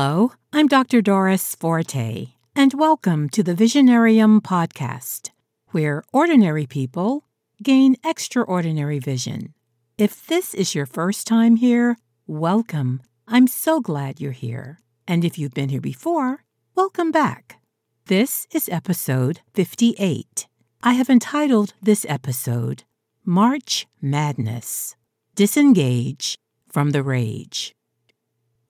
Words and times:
Hello, 0.00 0.30
I'm 0.52 0.68
Dr. 0.68 1.02
Doris 1.02 1.56
Forte, 1.56 2.28
and 2.54 2.72
welcome 2.72 3.28
to 3.30 3.42
the 3.42 3.52
Visionarium 3.52 4.40
podcast, 4.40 5.30
where 5.72 6.04
ordinary 6.12 6.66
people 6.66 7.24
gain 7.64 7.96
extraordinary 8.04 9.00
vision. 9.00 9.54
If 9.98 10.24
this 10.24 10.54
is 10.54 10.72
your 10.72 10.86
first 10.86 11.26
time 11.26 11.56
here, 11.56 11.96
welcome. 12.28 13.02
I'm 13.26 13.48
so 13.48 13.80
glad 13.80 14.20
you're 14.20 14.30
here. 14.30 14.78
And 15.08 15.24
if 15.24 15.36
you've 15.36 15.52
been 15.52 15.68
here 15.68 15.80
before, 15.80 16.44
welcome 16.76 17.10
back. 17.10 17.58
This 18.06 18.46
is 18.52 18.68
episode 18.68 19.40
58. 19.54 20.46
I 20.80 20.92
have 20.92 21.10
entitled 21.10 21.74
this 21.82 22.06
episode 22.08 22.84
March 23.24 23.88
Madness 24.00 24.94
Disengage 25.34 26.38
from 26.68 26.90
the 26.90 27.02
Rage. 27.02 27.74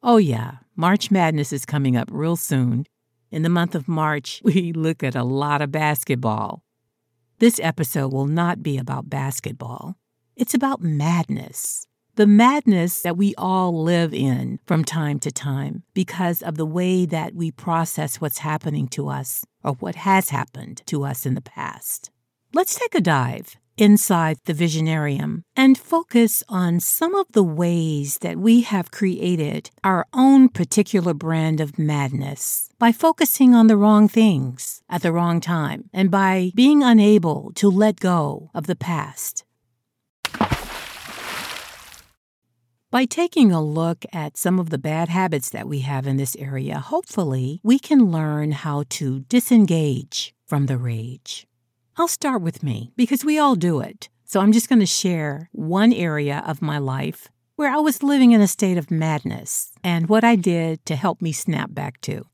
Oh, 0.02 0.16
yeah, 0.16 0.58
March 0.80 1.10
Madness 1.10 1.52
is 1.52 1.66
coming 1.66 1.96
up 1.96 2.08
real 2.12 2.36
soon. 2.36 2.86
In 3.32 3.42
the 3.42 3.48
month 3.48 3.74
of 3.74 3.88
March, 3.88 4.40
we 4.44 4.72
look 4.72 5.02
at 5.02 5.16
a 5.16 5.24
lot 5.24 5.60
of 5.60 5.72
basketball. 5.72 6.62
This 7.40 7.58
episode 7.60 8.12
will 8.12 8.28
not 8.28 8.62
be 8.62 8.78
about 8.78 9.10
basketball, 9.10 9.96
it's 10.36 10.54
about 10.54 10.80
madness. 10.80 11.84
The 12.14 12.28
madness 12.28 13.02
that 13.02 13.16
we 13.16 13.34
all 13.36 13.82
live 13.82 14.14
in 14.14 14.60
from 14.66 14.84
time 14.84 15.18
to 15.20 15.32
time 15.32 15.82
because 15.94 16.42
of 16.42 16.56
the 16.56 16.66
way 16.66 17.06
that 17.06 17.34
we 17.34 17.50
process 17.50 18.20
what's 18.20 18.38
happening 18.38 18.86
to 18.88 19.08
us 19.08 19.44
or 19.64 19.72
what 19.74 19.96
has 19.96 20.30
happened 20.30 20.82
to 20.86 21.04
us 21.04 21.26
in 21.26 21.34
the 21.34 21.40
past. 21.40 22.12
Let's 22.54 22.78
take 22.78 22.94
a 22.94 23.00
dive 23.00 23.56
inside 23.78 24.38
the 24.44 24.52
Visionarium 24.52 25.42
and 25.56 25.78
focus 25.78 26.44
on 26.48 26.80
some 26.80 27.14
of 27.14 27.26
the 27.32 27.42
ways 27.42 28.18
that 28.18 28.36
we 28.36 28.62
have 28.62 28.90
created 28.90 29.70
our 29.82 30.06
own 30.12 30.48
particular 30.48 31.14
brand 31.14 31.60
of 31.60 31.78
madness 31.78 32.68
by 32.78 32.92
focusing 32.92 33.54
on 33.54 33.66
the 33.66 33.76
wrong 33.76 34.08
things 34.08 34.82
at 34.88 35.02
the 35.02 35.12
wrong 35.12 35.40
time 35.40 35.88
and 35.92 36.10
by 36.10 36.52
being 36.54 36.82
unable 36.82 37.52
to 37.54 37.68
let 37.68 38.00
go 38.00 38.50
of 38.54 38.66
the 38.66 38.76
past. 38.76 39.44
By 42.90 43.04
taking 43.04 43.52
a 43.52 43.62
look 43.62 44.06
at 44.14 44.38
some 44.38 44.58
of 44.58 44.70
the 44.70 44.78
bad 44.78 45.10
habits 45.10 45.50
that 45.50 45.68
we 45.68 45.80
have 45.80 46.06
in 46.06 46.16
this 46.16 46.34
area, 46.36 46.78
hopefully 46.78 47.60
we 47.62 47.78
can 47.78 48.10
learn 48.10 48.52
how 48.52 48.84
to 48.90 49.20
disengage 49.28 50.34
from 50.46 50.66
the 50.66 50.78
rage. 50.78 51.47
I'll 51.98 52.06
start 52.06 52.42
with 52.42 52.62
me 52.62 52.92
because 52.96 53.24
we 53.24 53.40
all 53.40 53.56
do 53.56 53.80
it. 53.80 54.08
So 54.24 54.38
I'm 54.38 54.52
just 54.52 54.68
going 54.68 54.78
to 54.78 54.86
share 54.86 55.48
one 55.50 55.92
area 55.92 56.44
of 56.46 56.62
my 56.62 56.78
life 56.78 57.26
where 57.56 57.72
I 57.72 57.78
was 57.78 58.04
living 58.04 58.30
in 58.30 58.40
a 58.40 58.46
state 58.46 58.78
of 58.78 58.88
madness 58.88 59.72
and 59.82 60.08
what 60.08 60.22
I 60.22 60.36
did 60.36 60.86
to 60.86 60.94
help 60.94 61.20
me 61.20 61.32
snap 61.32 61.74
back 61.74 62.00
to. 62.02 62.24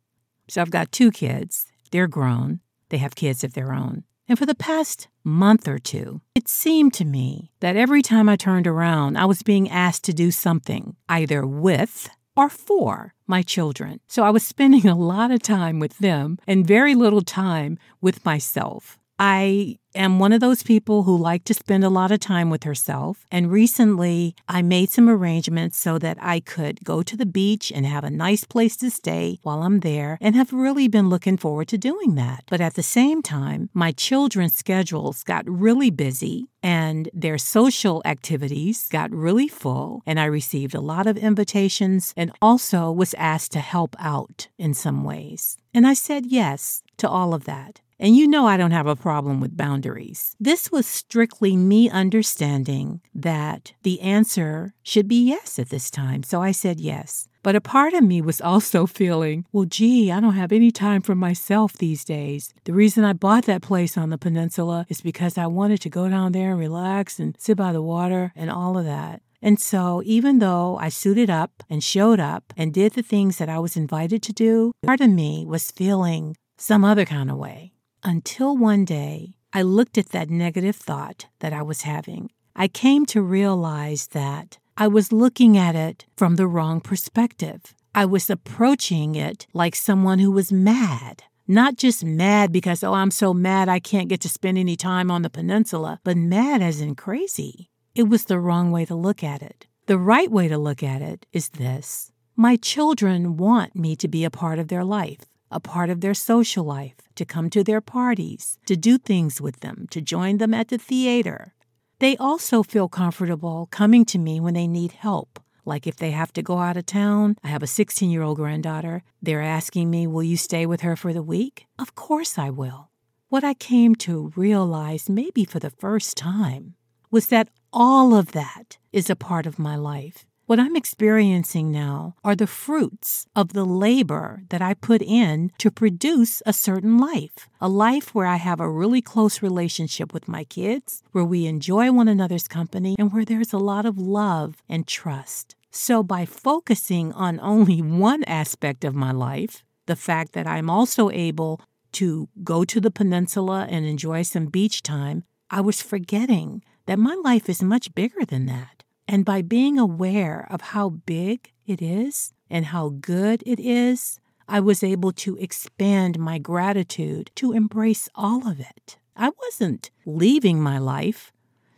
So 0.49 0.61
I've 0.61 0.71
got 0.71 0.93
two 0.93 1.11
kids. 1.11 1.65
They're 1.93 2.07
grown, 2.07 2.61
they 2.91 2.99
have 2.99 3.15
kids 3.15 3.43
of 3.43 3.55
their 3.55 3.73
own. 3.73 4.05
And 4.29 4.39
for 4.39 4.45
the 4.45 4.55
past 4.55 5.09
month 5.23 5.67
or 5.67 5.79
two, 5.79 6.21
it 6.35 6.47
seemed 6.47 6.93
to 6.95 7.07
me 7.07 7.51
that 7.61 7.77
every 7.77 8.03
time 8.03 8.29
I 8.29 8.37
turned 8.37 8.67
around, 8.67 9.17
I 9.17 9.25
was 9.25 9.43
being 9.43 9.71
asked 9.71 10.05
to 10.05 10.13
do 10.13 10.31
something, 10.31 10.95
either 11.09 11.47
with 11.47 12.11
or 12.37 12.51
for 12.51 13.15
my 13.27 13.41
children. 13.41 14.01
So 14.09 14.25
I 14.25 14.31
was 14.31 14.47
spending 14.47 14.87
a 14.87 14.99
lot 14.99 15.31
of 15.31 15.41
time 15.41 15.79
with 15.79 16.01
them 16.01 16.39
and 16.47 16.67
very 16.67 16.95
little 16.95 17.23
time 17.23 17.79
with 18.03 18.27
myself. 18.27 18.99
I 19.19 19.79
am 19.95 20.19
one 20.19 20.33
of 20.33 20.41
those 20.41 20.65
people 20.65 21.05
who 21.05 21.17
like 21.17 21.45
to 21.45 21.55
spend 21.55 21.85
a 21.85 21.89
lot 21.89 22.11
of 22.11 22.19
time 22.19 22.51
with 22.51 22.65
herself. 22.65 23.25
And 23.31 23.51
recently, 23.51 24.35
I 24.49 24.61
made 24.61 24.91
some 24.91 25.09
arrangements 25.09 25.79
so 25.79 25.99
that 25.99 26.19
I 26.21 26.41
could 26.41 26.83
go 26.85 27.03
to 27.03 27.17
the 27.17 27.27
beach 27.27 27.71
and 27.73 27.87
have 27.87 28.03
a 28.03 28.11
nice 28.11 28.45
place 28.45 28.77
to 28.79 28.91
stay 28.91 29.39
while 29.43 29.63
I'm 29.63 29.81
there, 29.81 30.19
and 30.21 30.35
have 30.35 30.53
really 30.53 30.89
been 30.89 31.09
looking 31.09 31.37
forward 31.37 31.69
to 31.69 31.79
doing 31.79 32.17
that. 32.17 32.45
But 32.51 32.61
at 32.61 32.75
the 32.75 32.83
same 32.83 33.23
time, 33.23 33.71
my 33.73 33.93
children's 33.93 34.57
schedules 34.57 35.23
got 35.23 35.49
really 35.49 35.91
busy 35.91 36.49
and 36.63 37.09
their 37.13 37.39
social 37.39 38.01
activities 38.05 38.89
got 38.89 39.11
really 39.13 39.49
full, 39.49 40.03
and 40.07 40.19
I 40.19 40.25
received 40.25 40.75
a 40.75 40.81
lot 40.81 41.07
of 41.07 41.19
invitations 41.19 42.15
and 42.17 42.33
also 42.41 42.91
was 42.91 43.15
asked 43.15 43.53
to 43.53 43.61
help 43.61 43.95
out 43.99 44.49
in 44.59 44.73
some 44.73 45.05
ways. 45.05 45.59
And 45.73 45.87
I 45.87 45.93
said 45.93 46.27
yes 46.27 46.83
to 46.97 47.09
all 47.09 47.35
of 47.35 47.45
that. 47.45 47.81
And 48.05 48.15
you 48.15 48.29
know 48.29 48.47
I 48.47 48.59
don't 48.59 48.73
have 48.73 48.87
a 48.87 48.95
problem 48.95 49.41
with 49.41 49.57
boundaries. 49.57 50.37
This 50.39 50.71
was 50.71 50.87
strictly 50.87 51.57
me 51.57 51.89
understanding 51.89 53.01
that 53.15 53.73
the 53.83 53.99
answer 54.03 54.75
should 54.83 55.09
be 55.09 55.25
yes 55.25 55.59
at 55.59 55.71
this 55.71 55.91
time. 55.91 56.23
So 56.23 56.43
I 56.43 56.53
said 56.53 56.81
yes. 56.81 57.29
But 57.43 57.57
a 57.57 57.63
part 57.63 57.95
of 57.95 58.05
me 58.05 58.21
was 58.21 58.43
also 58.43 58.85
feeling, 59.01 59.47
well, 59.53 59.65
gee, 59.65 60.13
I 60.13 60.21
don't 60.21 60.35
have 60.35 60.53
any 60.53 60.71
time 60.71 61.01
for 61.01 61.15
myself 61.15 61.73
these 61.73 62.05
days. 62.05 62.53
The 62.65 62.75
reason 62.75 63.05
I 63.05 63.15
bought 63.15 63.47
that 63.47 63.63
place 63.63 63.97
on 63.97 64.11
the 64.11 64.19
peninsula 64.19 64.85
is 64.91 65.01
because 65.01 65.39
I 65.39 65.47
wanted 65.47 65.81
to 65.81 65.89
go 65.89 66.07
down 66.07 66.33
there 66.33 66.51
and 66.51 66.61
relax 66.61 67.19
and 67.19 67.35
sit 67.39 67.57
by 67.57 67.73
the 67.73 67.81
water 67.81 68.35
and 68.37 68.51
all 68.51 68.77
of 68.77 68.85
that. 68.85 69.23
And 69.41 69.59
so, 69.59 70.03
even 70.05 70.41
though 70.41 70.77
I 70.79 70.91
suited 70.91 71.31
up 71.31 71.63
and 71.71 71.83
showed 71.83 72.21
up 72.21 72.53
and 72.55 72.75
did 72.75 72.93
the 72.93 73.03
things 73.03 73.39
that 73.39 73.49
I 73.49 73.59
was 73.61 73.79
invited 73.79 74.23
to 74.25 74.35
do, 74.35 74.73
part 74.83 75.01
of 75.01 75.09
me 75.09 75.47
was 75.47 75.71
feeling 75.71 76.37
some 76.59 76.85
other 76.85 77.07
kind 77.07 77.31
of 77.31 77.39
way 77.39 77.74
until 78.05 78.57
one 78.57 78.85
day 78.85 79.35
I 79.53 79.63
looked 79.63 79.97
at 79.97 80.11
that 80.11 80.31
negative 80.31 80.77
thought 80.77 81.27
that 81.41 81.53
I 81.53 81.63
was 81.63 81.83
having. 81.83 82.31
I 82.55 82.69
came 82.69 83.07
to 83.07 83.23
realize 83.23 84.09
that 84.09 84.59
I 84.77 84.89
was 84.89 85.13
looking 85.13 85.57
at 85.57 85.75
it 85.75 86.05
from 86.17 86.37
the 86.37 86.47
wrong 86.47 86.81
perspective. 86.81 87.75
I 87.95 88.05
was 88.05 88.29
approaching 88.29 89.15
it 89.15 89.47
like 89.53 89.75
someone 89.75 90.19
who 90.19 90.31
was 90.31 90.53
mad. 90.53 91.23
Not 91.47 91.77
just 91.77 92.05
mad 92.05 92.53
because, 92.53 92.83
oh, 92.83 92.95
I'm 92.95 93.11
so 93.11 93.33
mad 93.33 93.69
I 93.69 93.79
can't 93.79 94.09
get 94.09 94.21
to 94.23 94.29
spend 94.29 94.59
any 94.59 94.77
time 94.77 95.11
on 95.11 95.23
the 95.23 95.31
peninsula, 95.31 96.01
but 96.05 96.17
mad 96.17 96.63
as 96.63 96.81
in 96.81 96.95
crazy. 96.95 97.71
It 97.95 98.05
was 98.05 98.25
the 98.25 98.41
wrong 98.41 98.73
way 98.73 98.85
to 98.87 98.95
look 98.95 99.23
at 99.23 99.43
it. 99.43 99.67
The 99.87 99.99
right 99.99 100.31
way 100.31 100.49
to 100.49 100.59
look 100.59 100.83
at 100.83 101.03
it 101.03 101.27
is 101.33 101.51
this 101.51 102.11
My 102.35 102.57
children 102.57 103.37
want 103.37 103.77
me 103.77 103.95
to 103.97 104.09
be 104.09 104.25
a 104.25 104.31
part 104.31 104.59
of 104.59 104.69
their 104.69 104.85
life 104.85 105.21
a 105.55 105.61
part 105.61 105.89
of 105.89 106.01
their 106.01 106.15
social 106.15 106.65
life, 106.65 106.97
to 107.15 107.25
come 107.25 107.49
to 107.49 107.63
their 107.63 107.81
parties, 107.81 108.59
to 108.67 108.77
do 108.77 108.99
things 108.99 109.41
with 109.41 109.61
them, 109.61 109.87
to 109.91 110.01
join 110.01 110.39
them 110.39 110.53
at 110.53 110.69
the 110.69 110.77
theater. 110.77 111.55
They 112.01 112.17
also 112.17 112.63
feel 112.63 112.89
comfortable 112.89 113.69
coming 113.71 114.05
to 114.07 114.19
me 114.19 114.41
when 114.41 114.55
they 114.55 114.67
need 114.67 114.93
help. 114.93 115.41
Like 115.65 115.87
if 115.87 115.97
they 115.97 116.11
have 116.11 116.33
to 116.35 116.43
go 116.43 116.59
out 116.59 116.77
of 116.77 116.87
town, 116.87 117.37
I 117.43 117.49
have 117.49 117.63
a 117.63 117.69
16 117.69 118.11
year 118.11 118.23
old 118.23 118.37
granddaughter. 118.37 119.03
They're 119.23 119.41
asking 119.41 119.91
me, 119.91 120.07
Will 120.07 120.25
you 120.25 120.37
stay 120.37 120.67
with 120.67 120.83
her 120.83 120.97
for 120.97 121.13
the 121.13 121.23
week? 121.23 121.67
Of 121.79 121.95
course 121.95 122.37
I 122.37 122.51
will. 122.51 122.91
What 123.29 123.45
I 123.45 123.55
came 123.55 123.95
to 123.97 124.33
realize, 124.37 125.09
maybe 125.09 125.45
for 125.45 125.61
the 125.61 125.71
first 125.71 126.17
time, 126.17 126.75
was 127.11 127.29
that 127.29 127.49
all 127.73 128.15
of 128.15 128.33
that 128.33 128.79
is 128.93 129.09
a 129.09 129.17
part 129.17 129.47
of 129.47 129.59
my 129.59 129.77
life. 129.77 130.27
What 130.47 130.61
I'm 130.61 130.77
experiencing 130.77 131.73
now 131.73 132.17
are 132.23 132.37
the 132.37 132.47
fruits 132.47 133.27
of 133.35 133.55
the 133.55 133.65
labor 133.65 134.43
that 134.51 134.61
I 134.61 134.75
put 134.75 135.01
in 135.01 135.51
to 135.57 135.71
produce 135.71 136.43
a 136.45 136.53
certain 136.53 136.99
life. 136.99 137.49
A 137.63 137.69
life 137.69 138.15
where 138.15 138.27
I 138.27 138.37
have 138.37 138.61
a 138.61 138.69
really 138.69 139.01
close 139.01 139.41
relationship 139.41 140.13
with 140.13 140.29
my 140.29 140.45
kids, 140.45 141.03
where 141.13 141.25
we 141.25 141.47
enjoy 141.47 141.91
one 141.93 142.09
another's 142.09 142.47
company, 142.47 142.95
and 142.99 143.11
where 143.11 143.25
there's 143.25 143.55
a 143.55 143.59
lot 143.59 143.87
of 143.87 143.97
love 143.97 144.63
and 144.69 144.87
trust. 144.87 145.57
So, 145.71 146.03
by 146.03 146.27
focusing 146.27 147.11
on 147.15 147.41
only 147.41 147.81
one 147.81 148.23
aspect 148.25 148.85
of 148.85 148.95
my 148.95 149.13
life, 149.13 149.65
the 149.87 149.97
fact 149.97 150.35
that 150.35 150.47
I'm 150.47 150.69
also 150.69 151.09
able 151.09 151.63
to 151.93 152.29
go 152.43 152.65
to 152.65 152.83
the 152.83 152.91
peninsula 152.91 153.67
and 153.71 153.87
enjoy 153.87 154.21
some 154.21 154.47
beach 154.47 154.83
time, 154.83 155.25
I 155.51 155.63
was 155.63 155.81
forgetting 155.81 156.63
that 156.85 156.99
my 156.99 157.15
life 157.25 157.49
is 157.49 157.63
much 157.63 157.95
bigger 157.95 158.27
than 158.27 158.45
that. 158.45 158.84
And 159.07 159.25
by 159.25 159.43
being 159.43 159.79
aware 159.79 160.47
of 160.51 160.61
how 160.61 160.89
big 160.91 161.53
it 161.67 161.83
is 161.83 162.33
and 162.49 162.67
how 162.67 162.91
good 163.01 163.43
it 163.47 163.61
is, 163.61 164.19
I 164.49 164.61
was 164.61 164.83
able 164.83 165.13
to 165.13 165.37
expand 165.37 166.19
my 166.19 166.39
gratitude 166.39 167.31
to 167.37 167.53
embrace 167.53 168.09
all 168.15 168.49
of 168.49 168.61
it. 168.61 168.99
I 169.17 169.31
wasn't 169.43 169.91
leaving 170.05 170.61
my 170.61 170.79
life 170.79 171.33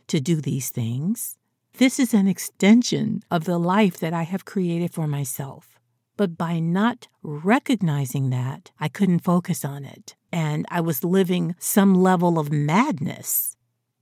to 0.07 0.19
do 0.19 0.41
these 0.41 0.69
things. 0.69 1.37
This 1.77 1.99
is 1.99 2.13
an 2.13 2.27
extension 2.27 3.23
of 3.29 3.43
the 3.43 3.57
life 3.57 3.97
that 3.99 4.13
I 4.13 4.23
have 4.23 4.45
created 4.45 4.93
for 4.93 5.07
myself. 5.07 5.79
But 6.15 6.37
by 6.37 6.59
not 6.59 7.07
recognizing 7.21 8.31
that, 8.31 8.71
I 8.79 8.87
couldn't 8.87 9.19
focus 9.19 9.63
on 9.63 9.85
it. 9.85 10.15
And 10.31 10.65
I 10.71 10.81
was 10.81 11.03
living 11.03 11.55
some 11.59 11.93
level 11.93 12.39
of 12.39 12.51
madness 12.51 13.56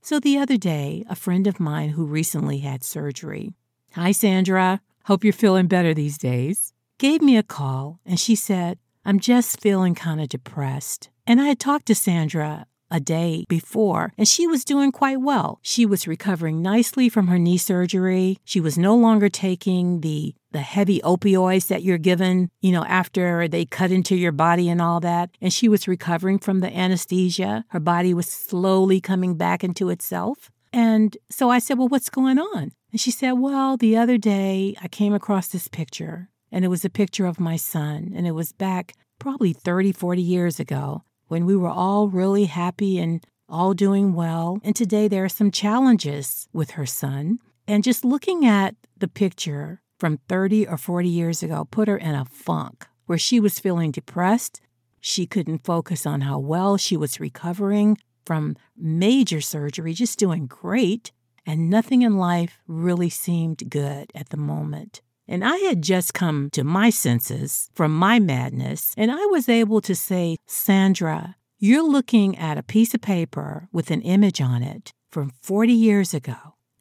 so 0.06 0.20
the 0.20 0.38
other 0.38 0.56
day, 0.56 1.02
a 1.10 1.16
friend 1.16 1.48
of 1.48 1.58
mine 1.58 1.88
who 1.88 2.04
recently 2.06 2.58
had 2.58 2.84
surgery, 2.84 3.56
Hi, 3.94 4.12
Sandra, 4.12 4.80
hope 5.06 5.24
you're 5.24 5.32
feeling 5.32 5.66
better 5.66 5.92
these 5.92 6.16
days, 6.16 6.72
gave 7.00 7.20
me 7.20 7.36
a 7.36 7.42
call 7.42 7.98
and 8.06 8.20
she 8.20 8.36
said, 8.36 8.78
I'm 9.04 9.18
just 9.18 9.60
feeling 9.60 9.96
kind 9.96 10.20
of 10.20 10.28
depressed. 10.28 11.10
And 11.26 11.40
I 11.40 11.46
had 11.46 11.58
talked 11.58 11.86
to 11.86 11.96
Sandra 11.96 12.68
a 12.90 13.00
day 13.00 13.44
before, 13.48 14.12
and 14.16 14.28
she 14.28 14.46
was 14.46 14.64
doing 14.64 14.92
quite 14.92 15.20
well. 15.20 15.58
She 15.62 15.86
was 15.86 16.06
recovering 16.06 16.62
nicely 16.62 17.08
from 17.08 17.28
her 17.28 17.38
knee 17.38 17.58
surgery. 17.58 18.38
She 18.44 18.60
was 18.60 18.78
no 18.78 18.94
longer 18.94 19.28
taking 19.28 20.00
the 20.00 20.34
the 20.52 20.60
heavy 20.62 21.00
opioids 21.00 21.68
that 21.68 21.82
you're 21.82 21.98
given, 21.98 22.48
you 22.62 22.72
know, 22.72 22.84
after 22.84 23.46
they 23.46 23.66
cut 23.66 23.90
into 23.90 24.16
your 24.16 24.32
body 24.32 24.70
and 24.70 24.80
all 24.80 25.00
that. 25.00 25.28
And 25.38 25.52
she 25.52 25.68
was 25.68 25.86
recovering 25.86 26.38
from 26.38 26.60
the 26.60 26.74
anesthesia. 26.74 27.66
Her 27.68 27.80
body 27.80 28.14
was 28.14 28.26
slowly 28.26 28.98
coming 28.98 29.34
back 29.36 29.62
into 29.62 29.90
itself. 29.90 30.50
And 30.72 31.14
so 31.30 31.50
I 31.50 31.58
said, 31.58 31.78
Well, 31.78 31.88
what's 31.88 32.08
going 32.08 32.38
on? 32.38 32.72
And 32.90 33.00
she 33.00 33.10
said, 33.10 33.32
Well, 33.32 33.76
the 33.76 33.96
other 33.96 34.16
day 34.16 34.74
I 34.80 34.88
came 34.88 35.12
across 35.12 35.48
this 35.48 35.68
picture, 35.68 36.30
and 36.50 36.64
it 36.64 36.68
was 36.68 36.84
a 36.84 36.90
picture 36.90 37.26
of 37.26 37.40
my 37.40 37.56
son, 37.56 38.12
and 38.14 38.26
it 38.26 38.32
was 38.32 38.52
back 38.52 38.94
probably 39.18 39.52
30, 39.52 39.92
40 39.92 40.22
years 40.22 40.60
ago 40.60 41.02
when 41.28 41.46
we 41.46 41.56
were 41.56 41.68
all 41.68 42.08
really 42.08 42.44
happy 42.44 42.98
and 42.98 43.24
all 43.48 43.74
doing 43.74 44.12
well. 44.14 44.58
And 44.64 44.74
today 44.74 45.08
there 45.08 45.24
are 45.24 45.28
some 45.28 45.50
challenges 45.50 46.48
with 46.52 46.72
her 46.72 46.86
son. 46.86 47.38
And 47.66 47.84
just 47.84 48.04
looking 48.04 48.44
at 48.46 48.74
the 48.96 49.08
picture 49.08 49.80
from 49.98 50.18
30 50.28 50.66
or 50.66 50.76
40 50.76 51.08
years 51.08 51.42
ago 51.42 51.66
put 51.70 51.88
her 51.88 51.96
in 51.96 52.14
a 52.14 52.24
funk 52.24 52.86
where 53.06 53.18
she 53.18 53.40
was 53.40 53.58
feeling 53.58 53.90
depressed. 53.90 54.60
She 55.00 55.26
couldn't 55.26 55.64
focus 55.64 56.06
on 56.06 56.22
how 56.22 56.38
well 56.38 56.76
she 56.76 56.96
was 56.96 57.20
recovering 57.20 57.98
from 58.24 58.56
major 58.76 59.40
surgery, 59.40 59.92
just 59.92 60.18
doing 60.18 60.46
great. 60.46 61.12
And 61.48 61.70
nothing 61.70 62.02
in 62.02 62.16
life 62.16 62.58
really 62.66 63.08
seemed 63.08 63.70
good 63.70 64.10
at 64.14 64.30
the 64.30 64.36
moment. 64.36 65.00
And 65.28 65.44
I 65.44 65.56
had 65.56 65.82
just 65.82 66.14
come 66.14 66.50
to 66.50 66.62
my 66.62 66.90
senses 66.90 67.68
from 67.74 67.94
my 67.94 68.20
madness, 68.20 68.94
and 68.96 69.10
I 69.10 69.26
was 69.26 69.48
able 69.48 69.80
to 69.80 69.94
say, 69.94 70.36
Sandra, 70.46 71.36
you're 71.58 71.88
looking 71.88 72.36
at 72.38 72.58
a 72.58 72.62
piece 72.62 72.94
of 72.94 73.00
paper 73.00 73.68
with 73.72 73.90
an 73.90 74.02
image 74.02 74.40
on 74.40 74.62
it 74.62 74.92
from 75.10 75.32
40 75.42 75.72
years 75.72 76.14
ago. 76.14 76.36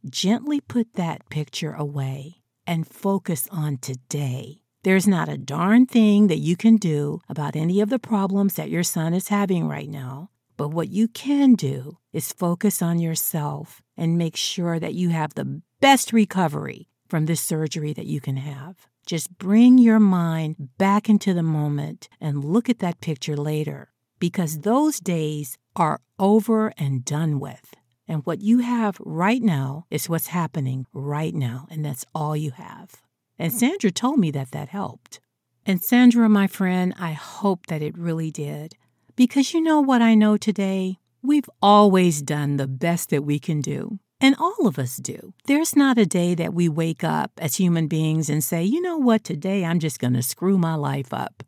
Gently 0.07 0.62
put 0.62 0.94
that 0.94 1.27
picture 1.30 1.74
away 1.74 2.42
and 2.68 2.88
focus 2.88 3.47
on 3.51 3.77
today. 3.77 4.62
There's 4.83 5.07
not 5.07 5.30
a 5.30 5.38
darn 5.38 5.88
thing 5.88 6.27
that 6.27 6.38
you 6.38 6.56
can 6.56 6.77
do 6.77 7.21
about 7.27 7.56
any 7.56 7.81
of 7.81 7.89
the 7.89 7.97
problems 7.97 8.53
that 8.53 8.69
your 8.69 8.83
son 8.83 9.15
is 9.15 9.30
having 9.30 9.68
right 9.68 9.89
now. 9.89 10.30
But 10.57 10.69
what 10.69 10.89
you 10.89 11.07
can 11.07 11.56
do 11.56 11.97
is 12.13 12.31
focus 12.31 12.81
on 12.81 13.00
yourself 13.00 13.81
and 13.97 14.18
make 14.18 14.36
sure 14.36 14.80
that 14.80 14.94
you 14.94 15.09
have 15.09 15.33
the 15.33 15.62
best 15.81 16.13
recovery 16.13 16.89
from 17.07 17.25
this 17.25 17.42
surgery 17.42 17.94
that 17.94 18.06
you 18.06 18.22
can 18.22 18.38
have. 18.38 18.88
Just 19.06 19.38
bring 19.38 19.78
your 19.78 20.00
mind 20.00 20.69
back 20.78 21.10
into 21.10 21.34
the 21.34 21.44
moment 21.44 22.10
and 22.19 22.44
look 22.44 22.69
at 22.69 22.80
that 22.80 23.02
picture 23.02 23.38
later 23.38 23.90
because 24.19 24.60
those 24.62 25.00
days 25.00 25.57
are 25.75 26.02
over 26.18 26.74
and 26.78 27.06
done 27.06 27.40
with. 27.40 27.75
And 28.07 28.25
what 28.25 28.42
you 28.42 28.60
have 28.60 28.98
right 29.00 29.42
now 29.42 29.86
is 29.90 30.10
what's 30.10 30.28
happening 30.28 30.86
right 30.94 31.34
now, 31.34 31.68
and 31.69 31.84
that's 31.84 32.06
all 32.13 32.36
you 32.36 32.52
have. 32.52 33.02
And 33.38 33.52
Sandra 33.52 33.92
told 33.92 34.19
me 34.19 34.31
that 34.31 34.52
that 34.52 34.69
helped. 34.69 35.19
And 35.66 35.84
Sandra, 35.84 36.30
my 36.30 36.48
friend, 36.48 36.94
I 37.00 37.13
hope 37.13 37.66
that 37.68 37.81
it 37.81 37.98
really 37.98 38.31
did. 38.31 38.75
Because 39.16 39.54
you 39.54 39.62
know 39.62 39.81
what 39.81 40.02
I 40.02 40.13
know 40.13 40.38
today? 40.38 41.00
We've 41.24 41.50
always 41.62 42.22
done 42.22 42.57
the 42.57 42.68
best 42.68 43.10
that 43.10 43.24
we 43.24 43.40
can 43.40 43.62
do. 43.62 44.00
And 44.22 44.36
all 44.40 44.66
of 44.66 44.80
us 44.80 44.98
do. 44.98 45.34
There's 45.46 45.76
not 45.76 45.98
a 45.98 46.06
day 46.06 46.36
that 46.36 46.54
we 46.54 46.70
wake 46.70 47.04
up 47.04 47.32
as 47.38 47.56
human 47.56 47.88
beings 47.88 48.30
and 48.30 48.44
say, 48.44 48.64
you 48.64 48.82
know 48.82 48.98
what, 48.98 49.24
today 49.24 49.66
I'm 49.66 49.80
just 49.80 50.00
going 50.00 50.14
to 50.14 50.24
screw 50.24 50.58
my 50.58 50.76
life 50.76 51.14
up. 51.14 51.44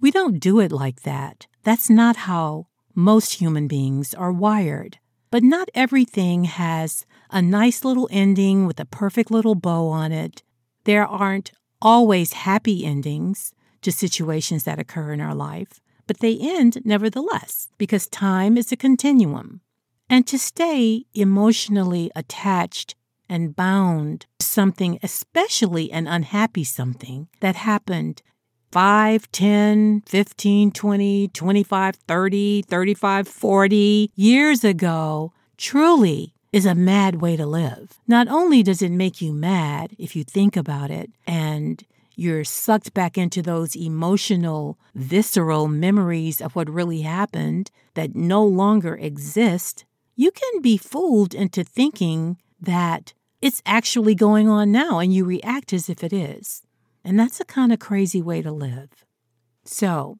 We 0.00 0.10
don't 0.10 0.38
do 0.38 0.60
it 0.60 0.72
like 0.72 1.02
that. 1.02 1.46
That's 1.64 1.88
not 1.88 2.16
how 2.16 2.66
most 2.94 3.34
human 3.34 3.66
beings 3.66 4.14
are 4.14 4.32
wired. 4.32 4.98
But 5.30 5.42
not 5.42 5.68
everything 5.74 6.44
has 6.44 7.04
a 7.30 7.42
nice 7.42 7.84
little 7.84 8.08
ending 8.12 8.66
with 8.66 8.78
a 8.78 8.84
perfect 8.84 9.30
little 9.30 9.54
bow 9.54 9.88
on 9.88 10.12
it. 10.12 10.42
There 10.84 11.06
aren't 11.06 11.52
always 11.82 12.32
happy 12.32 12.84
endings 12.84 13.52
to 13.82 13.90
situations 13.90 14.64
that 14.64 14.78
occur 14.78 15.12
in 15.12 15.20
our 15.20 15.34
life, 15.34 15.80
but 16.06 16.20
they 16.20 16.38
end 16.40 16.78
nevertheless 16.84 17.68
because 17.78 18.06
time 18.06 18.56
is 18.56 18.70
a 18.70 18.76
continuum. 18.76 19.60
And 20.08 20.26
to 20.28 20.38
stay 20.38 21.04
emotionally 21.14 22.10
attached 22.14 22.94
and 23.28 23.56
bound 23.56 24.26
to 24.38 24.46
something, 24.46 24.98
especially 25.02 25.90
an 25.90 26.06
unhappy 26.06 26.62
something 26.62 27.28
that 27.40 27.56
happened 27.56 28.22
5, 28.70 29.32
10, 29.32 30.02
15, 30.06 30.70
20, 30.70 31.28
25, 31.28 31.96
30, 31.96 32.62
35, 32.62 33.28
40 33.28 34.10
years 34.14 34.64
ago, 34.64 35.32
truly 35.56 36.34
is 36.52 36.66
a 36.66 36.74
mad 36.74 37.20
way 37.20 37.36
to 37.36 37.46
live. 37.46 37.98
Not 38.06 38.28
only 38.28 38.62
does 38.62 38.82
it 38.82 38.92
make 38.92 39.20
you 39.20 39.32
mad 39.32 39.94
if 39.98 40.14
you 40.14 40.24
think 40.24 40.56
about 40.56 40.90
it 40.90 41.10
and 41.26 41.82
you're 42.14 42.44
sucked 42.44 42.94
back 42.94 43.18
into 43.18 43.42
those 43.42 43.76
emotional, 43.76 44.78
visceral 44.94 45.68
memories 45.68 46.40
of 46.40 46.54
what 46.54 46.70
really 46.70 47.02
happened 47.02 47.70
that 47.94 48.14
no 48.14 48.44
longer 48.44 48.94
exist, 48.94 49.84
you 50.16 50.30
can 50.30 50.62
be 50.62 50.78
fooled 50.78 51.34
into 51.34 51.62
thinking 51.62 52.38
that 52.60 53.12
it's 53.42 53.62
actually 53.66 54.14
going 54.14 54.48
on 54.48 54.72
now 54.72 54.98
and 54.98 55.14
you 55.14 55.24
react 55.24 55.72
as 55.72 55.88
if 55.88 56.02
it 56.02 56.12
is. 56.12 56.62
And 57.04 57.20
that's 57.20 57.38
a 57.38 57.44
kind 57.44 57.72
of 57.72 57.78
crazy 57.78 58.22
way 58.22 58.42
to 58.42 58.50
live. 58.50 59.04
So, 59.64 60.18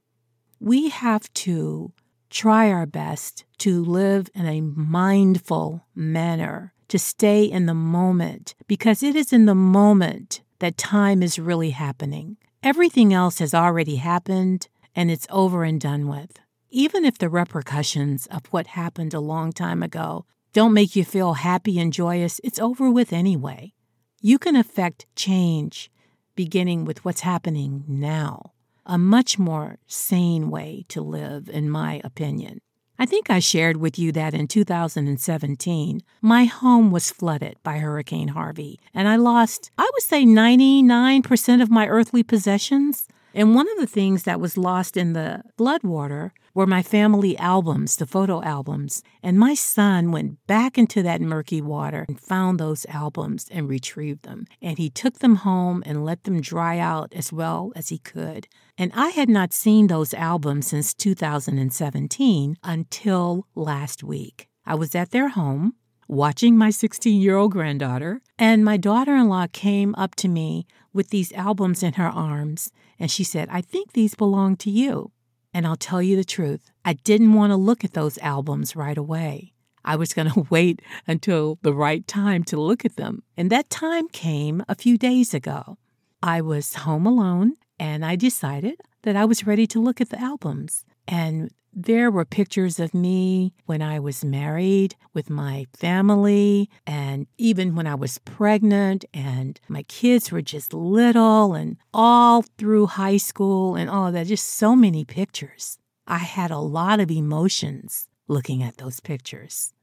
we 0.60 0.90
have 0.90 1.32
to 1.34 1.92
try 2.30 2.70
our 2.70 2.86
best 2.86 3.44
to 3.58 3.82
live 3.82 4.28
in 4.34 4.46
a 4.46 4.60
mindful 4.60 5.86
manner, 5.94 6.72
to 6.88 6.98
stay 6.98 7.44
in 7.44 7.66
the 7.66 7.74
moment, 7.74 8.54
because 8.66 9.02
it 9.02 9.16
is 9.16 9.32
in 9.32 9.46
the 9.46 9.54
moment 9.54 10.42
that 10.58 10.76
time 10.76 11.22
is 11.22 11.38
really 11.38 11.70
happening. 11.70 12.36
Everything 12.62 13.12
else 13.12 13.38
has 13.38 13.54
already 13.54 13.96
happened 13.96 14.68
and 14.94 15.10
it's 15.10 15.26
over 15.30 15.64
and 15.64 15.80
done 15.80 16.08
with 16.08 16.38
even 16.70 17.04
if 17.04 17.18
the 17.18 17.28
repercussions 17.28 18.26
of 18.26 18.46
what 18.46 18.68
happened 18.68 19.14
a 19.14 19.20
long 19.20 19.52
time 19.52 19.82
ago 19.82 20.24
don't 20.52 20.74
make 20.74 20.96
you 20.96 21.04
feel 21.04 21.34
happy 21.34 21.78
and 21.78 21.92
joyous, 21.92 22.40
it's 22.42 22.58
over 22.58 22.90
with 22.90 23.12
anyway. 23.12 23.72
You 24.20 24.38
can 24.38 24.56
affect 24.56 25.06
change 25.14 25.90
beginning 26.34 26.84
with 26.84 27.04
what's 27.04 27.20
happening 27.20 27.84
now, 27.86 28.52
a 28.84 28.98
much 28.98 29.38
more 29.38 29.78
sane 29.86 30.50
way 30.50 30.84
to 30.88 31.00
live, 31.00 31.48
in 31.48 31.70
my 31.70 32.00
opinion. 32.04 32.60
I 32.98 33.04
think 33.04 33.28
I 33.28 33.40
shared 33.40 33.76
with 33.76 33.98
you 33.98 34.10
that 34.12 34.32
in 34.32 34.48
2017, 34.48 36.00
my 36.22 36.44
home 36.44 36.90
was 36.90 37.10
flooded 37.10 37.56
by 37.62 37.78
Hurricane 37.78 38.28
Harvey, 38.28 38.80
and 38.94 39.06
I 39.06 39.16
lost, 39.16 39.70
I 39.76 39.88
would 39.92 40.02
say, 40.02 40.24
99% 40.24 41.62
of 41.62 41.70
my 41.70 41.86
earthly 41.86 42.22
possessions. 42.22 43.06
And 43.36 43.54
one 43.54 43.70
of 43.70 43.76
the 43.76 43.86
things 43.86 44.22
that 44.22 44.40
was 44.40 44.56
lost 44.56 44.96
in 44.96 45.12
the 45.12 45.42
floodwater 45.58 46.30
were 46.54 46.66
my 46.66 46.82
family 46.82 47.36
albums, 47.36 47.96
the 47.96 48.06
photo 48.06 48.42
albums. 48.42 49.02
And 49.22 49.38
my 49.38 49.52
son 49.52 50.10
went 50.10 50.38
back 50.46 50.78
into 50.78 51.02
that 51.02 51.20
murky 51.20 51.60
water 51.60 52.06
and 52.08 52.18
found 52.18 52.58
those 52.58 52.86
albums 52.86 53.46
and 53.50 53.68
retrieved 53.68 54.22
them. 54.22 54.46
And 54.62 54.78
he 54.78 54.88
took 54.88 55.18
them 55.18 55.34
home 55.36 55.82
and 55.84 56.02
let 56.02 56.24
them 56.24 56.40
dry 56.40 56.78
out 56.78 57.12
as 57.14 57.30
well 57.30 57.72
as 57.76 57.90
he 57.90 57.98
could. 57.98 58.48
And 58.78 58.90
I 58.94 59.10
had 59.10 59.28
not 59.28 59.52
seen 59.52 59.88
those 59.88 60.14
albums 60.14 60.68
since 60.68 60.94
2017 60.94 62.56
until 62.64 63.46
last 63.54 64.02
week. 64.02 64.48
I 64.64 64.76
was 64.76 64.94
at 64.94 65.10
their 65.10 65.28
home 65.28 65.74
watching 66.08 66.56
my 66.56 66.70
16 66.70 67.20
year 67.20 67.36
old 67.36 67.52
granddaughter, 67.52 68.20
and 68.38 68.64
my 68.64 68.76
daughter 68.76 69.14
in 69.14 69.28
law 69.28 69.46
came 69.52 69.94
up 69.96 70.14
to 70.16 70.28
me 70.28 70.66
with 70.92 71.10
these 71.10 71.32
albums 71.32 71.82
in 71.82 71.94
her 71.94 72.08
arms, 72.08 72.70
and 72.98 73.10
she 73.10 73.24
said, 73.24 73.48
I 73.50 73.60
think 73.60 73.92
these 73.92 74.14
belong 74.14 74.56
to 74.58 74.70
you. 74.70 75.12
And 75.52 75.66
I'll 75.66 75.76
tell 75.76 76.02
you 76.02 76.16
the 76.16 76.24
truth, 76.24 76.70
I 76.84 76.94
didn't 76.94 77.32
want 77.32 77.50
to 77.50 77.56
look 77.56 77.84
at 77.84 77.94
those 77.94 78.18
albums 78.18 78.76
right 78.76 78.98
away. 78.98 79.54
I 79.84 79.96
was 79.96 80.12
going 80.12 80.30
to 80.32 80.46
wait 80.50 80.82
until 81.06 81.58
the 81.62 81.72
right 81.72 82.06
time 82.06 82.44
to 82.44 82.60
look 82.60 82.84
at 82.84 82.96
them. 82.96 83.22
And 83.36 83.50
that 83.50 83.70
time 83.70 84.08
came 84.08 84.62
a 84.68 84.74
few 84.74 84.98
days 84.98 85.32
ago. 85.32 85.78
I 86.22 86.40
was 86.40 86.74
home 86.74 87.06
alone 87.06 87.54
and 87.78 88.04
I 88.04 88.16
decided 88.16 88.80
that 89.02 89.16
I 89.16 89.24
was 89.24 89.46
ready 89.46 89.66
to 89.68 89.80
look 89.80 90.00
at 90.00 90.10
the 90.10 90.20
albums. 90.20 90.84
And 91.06 91.50
there 91.78 92.10
were 92.10 92.24
pictures 92.24 92.80
of 92.80 92.94
me 92.94 93.52
when 93.66 93.82
I 93.82 93.98
was 93.98 94.24
married 94.24 94.96
with 95.12 95.28
my 95.28 95.66
family, 95.74 96.70
and 96.86 97.26
even 97.36 97.74
when 97.74 97.86
I 97.86 97.94
was 97.94 98.16
pregnant, 98.16 99.04
and 99.12 99.60
my 99.68 99.82
kids 99.82 100.32
were 100.32 100.40
just 100.40 100.72
little, 100.72 101.52
and 101.52 101.76
all 101.92 102.42
through 102.56 102.86
high 102.86 103.18
school, 103.18 103.76
and 103.76 103.90
all 103.90 104.06
of 104.06 104.14
that. 104.14 104.26
Just 104.26 104.46
so 104.46 104.74
many 104.74 105.04
pictures. 105.04 105.76
I 106.06 106.18
had 106.18 106.50
a 106.50 106.58
lot 106.58 106.98
of 106.98 107.10
emotions 107.10 108.08
looking 108.26 108.62
at 108.62 108.78
those 108.78 109.00
pictures. 109.00 109.74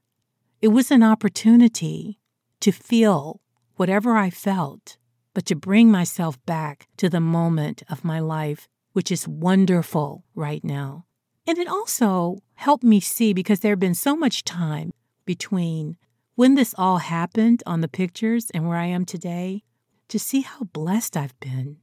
It 0.60 0.68
was 0.68 0.90
an 0.90 1.04
opportunity 1.04 2.18
to 2.58 2.72
feel 2.72 3.40
whatever 3.76 4.16
I 4.16 4.30
felt, 4.30 4.96
but 5.32 5.46
to 5.46 5.54
bring 5.54 5.92
myself 5.92 6.44
back 6.44 6.88
to 6.96 7.08
the 7.08 7.20
moment 7.20 7.84
of 7.88 8.04
my 8.04 8.18
life, 8.18 8.66
which 8.94 9.12
is 9.12 9.28
wonderful 9.28 10.24
right 10.34 10.64
now 10.64 11.04
And 11.46 11.58
it 11.58 11.68
also 11.68 12.38
helped 12.54 12.84
me 12.84 13.00
see 13.00 13.32
because 13.32 13.60
there 13.60 13.72
had 13.72 13.80
been 13.80 13.94
so 13.94 14.16
much 14.16 14.44
time 14.44 14.92
between 15.24 15.96
when 16.34 16.54
this 16.54 16.74
all 16.76 16.98
happened 16.98 17.62
on 17.66 17.80
the 17.80 17.88
pictures 17.88 18.50
and 18.52 18.66
where 18.66 18.78
I 18.78 18.86
am 18.86 19.04
today, 19.04 19.62
to 20.08 20.18
see 20.18 20.40
how 20.40 20.64
blessed 20.72 21.16
I've 21.16 21.38
been. 21.40 21.78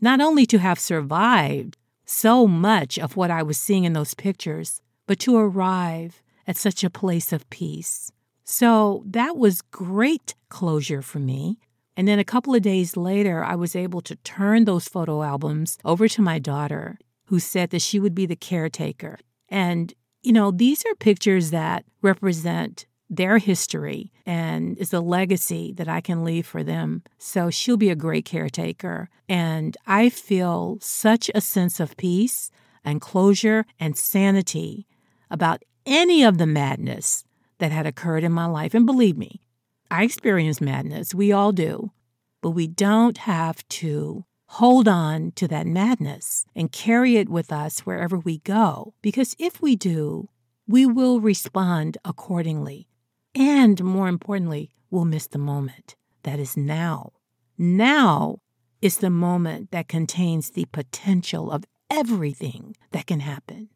Not 0.00 0.20
only 0.20 0.46
to 0.46 0.58
have 0.58 0.78
survived 0.78 1.76
so 2.04 2.46
much 2.46 2.98
of 2.98 3.16
what 3.16 3.30
I 3.30 3.42
was 3.42 3.58
seeing 3.58 3.84
in 3.84 3.92
those 3.92 4.14
pictures, 4.14 4.80
but 5.06 5.18
to 5.20 5.36
arrive 5.36 6.22
at 6.46 6.56
such 6.56 6.82
a 6.82 6.90
place 6.90 7.32
of 7.32 7.48
peace. 7.50 8.10
So 8.44 9.02
that 9.06 9.36
was 9.36 9.62
great 9.62 10.34
closure 10.48 11.02
for 11.02 11.18
me. 11.18 11.58
And 11.96 12.08
then 12.08 12.18
a 12.18 12.24
couple 12.24 12.54
of 12.54 12.62
days 12.62 12.96
later, 12.96 13.44
I 13.44 13.56
was 13.56 13.76
able 13.76 14.00
to 14.02 14.16
turn 14.16 14.64
those 14.64 14.88
photo 14.88 15.22
albums 15.22 15.78
over 15.84 16.08
to 16.08 16.22
my 16.22 16.38
daughter, 16.38 16.98
who 17.28 17.38
said 17.38 17.70
that 17.70 17.82
she 17.82 18.00
would 18.00 18.14
be 18.14 18.26
the 18.26 18.36
caretaker. 18.36 19.18
And, 19.48 19.92
you 20.22 20.32
know, 20.32 20.50
these 20.50 20.84
are 20.86 20.94
pictures 20.94 21.50
that 21.50 21.84
represent 22.00 22.86
their 23.10 23.38
history 23.38 24.12
and 24.26 24.76
is 24.78 24.92
a 24.92 25.00
legacy 25.00 25.72
that 25.74 25.88
I 25.88 26.00
can 26.00 26.24
leave 26.24 26.46
for 26.46 26.62
them. 26.62 27.02
So 27.18 27.50
she'll 27.50 27.76
be 27.76 27.90
a 27.90 27.96
great 27.96 28.24
caretaker. 28.24 29.08
And 29.28 29.76
I 29.86 30.08
feel 30.08 30.78
such 30.80 31.30
a 31.34 31.40
sense 31.40 31.80
of 31.80 31.96
peace 31.96 32.50
and 32.84 33.00
closure 33.00 33.66
and 33.78 33.96
sanity 33.96 34.86
about 35.30 35.62
any 35.84 36.22
of 36.22 36.38
the 36.38 36.46
madness 36.46 37.24
that 37.58 37.72
had 37.72 37.86
occurred 37.86 38.24
in 38.24 38.32
my 38.32 38.46
life. 38.46 38.72
And 38.72 38.86
believe 38.86 39.18
me, 39.18 39.42
I 39.90 40.04
experience 40.04 40.60
madness. 40.60 41.14
We 41.14 41.32
all 41.32 41.52
do. 41.52 41.92
But 42.40 42.50
we 42.50 42.66
don't 42.68 43.18
have 43.18 43.66
to 43.68 44.24
hold 44.52 44.88
on 44.88 45.30
to 45.32 45.46
that 45.48 45.66
madness 45.66 46.46
and 46.54 46.72
carry 46.72 47.16
it 47.16 47.28
with 47.28 47.52
us 47.52 47.80
wherever 47.80 48.18
we 48.18 48.38
go. 48.38 48.94
Because 49.02 49.36
if 49.38 49.60
we 49.60 49.76
do, 49.76 50.28
we 50.66 50.86
will 50.86 51.20
respond 51.20 51.98
accordingly. 52.04 52.88
And 53.34 53.82
more 53.84 54.08
importantly, 54.08 54.70
we'll 54.90 55.04
miss 55.04 55.26
the 55.26 55.38
moment 55.38 55.96
that 56.22 56.38
is 56.38 56.56
now. 56.56 57.12
Now 57.56 58.40
is 58.80 58.98
the 58.98 59.10
moment 59.10 59.70
that 59.70 59.88
contains 59.88 60.50
the 60.50 60.66
potential 60.66 61.50
of 61.50 61.64
everything 61.90 62.74
that 62.92 63.06
can 63.06 63.20
happen. 63.20 63.68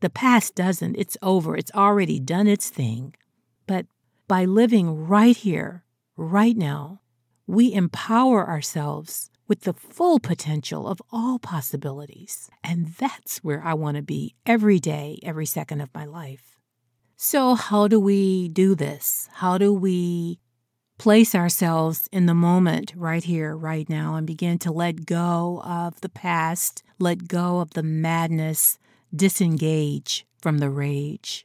The 0.00 0.10
past 0.10 0.54
doesn't, 0.54 0.96
it's 0.96 1.16
over, 1.22 1.56
it's 1.56 1.72
already 1.72 2.20
done 2.20 2.46
its 2.46 2.68
thing. 2.68 3.14
But 3.66 3.86
by 4.28 4.44
living 4.44 5.06
right 5.06 5.36
here, 5.36 5.84
right 6.16 6.56
now, 6.56 7.00
we 7.46 7.72
empower 7.72 8.48
ourselves 8.48 9.30
with 9.46 9.62
the 9.62 9.74
full 9.74 10.18
potential 10.18 10.86
of 10.86 11.02
all 11.12 11.38
possibilities. 11.38 12.50
And 12.62 12.88
that's 12.88 13.38
where 13.38 13.62
I 13.62 13.74
want 13.74 13.96
to 13.96 14.02
be 14.02 14.34
every 14.46 14.78
day, 14.78 15.18
every 15.22 15.46
second 15.46 15.80
of 15.80 15.94
my 15.94 16.04
life. 16.04 16.58
So, 17.16 17.54
how 17.54 17.88
do 17.88 18.00
we 18.00 18.48
do 18.48 18.74
this? 18.74 19.28
How 19.34 19.56
do 19.56 19.72
we 19.72 20.40
place 20.98 21.34
ourselves 21.34 22.08
in 22.12 22.26
the 22.26 22.34
moment 22.34 22.92
right 22.96 23.24
here, 23.24 23.56
right 23.56 23.88
now, 23.88 24.14
and 24.14 24.26
begin 24.26 24.58
to 24.60 24.72
let 24.72 25.06
go 25.06 25.60
of 25.64 26.00
the 26.00 26.08
past, 26.08 26.82
let 26.98 27.28
go 27.28 27.60
of 27.60 27.70
the 27.70 27.82
madness, 27.82 28.78
disengage 29.14 30.26
from 30.38 30.58
the 30.58 30.70
rage? 30.70 31.44